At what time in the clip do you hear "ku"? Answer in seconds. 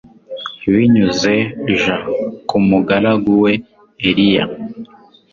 2.49-2.57